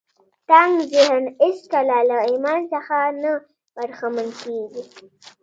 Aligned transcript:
تنګ 0.49 0.73
ذهن 0.93 1.23
هېڅکله 1.41 1.97
له 2.09 2.17
ايمان 2.29 2.61
څخه 2.73 2.97
نه 3.21 3.31
برخمن 3.75 4.27
کېږي. 4.41 4.83